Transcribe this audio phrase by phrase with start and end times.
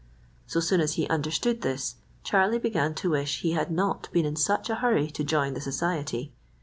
[0.47, 4.35] So soon as he understood this, Charlie began to wish he had not been in
[4.35, 6.33] such a hurry to join the society.